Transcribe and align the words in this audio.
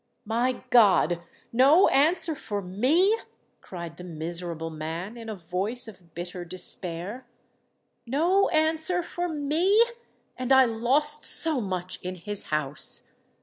"My 0.25 0.63
God! 0.71 1.21
no 1.53 1.87
answer 1.89 2.33
for 2.33 2.59
me!" 2.63 3.15
cried 3.61 3.97
the 3.97 4.03
miserable 4.03 4.71
man, 4.71 5.15
in 5.15 5.29
a 5.29 5.35
voice 5.35 5.87
of 5.87 6.15
bitter 6.15 6.43
despair. 6.43 7.27
"No 8.07 8.49
answer 8.49 9.03
for 9.03 9.29
me—and 9.29 10.51
I 10.51 10.65
lost 10.65 11.23
so 11.23 11.61
much 11.61 12.01
in 12.01 12.15
his 12.15 12.45
house! 12.45 13.09